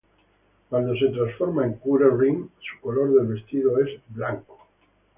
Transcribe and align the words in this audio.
Cuando 0.67 0.95
se 0.95 1.09
transforma 1.09 1.63
en 1.63 1.73
Cure 1.75 2.09
Rhythm 2.09 2.49
su 2.57 2.81
color 2.81 3.13
del 3.13 3.27
vestido 3.35 3.77
es 3.81 3.87
el 3.87 4.01
blanco. 4.07 4.67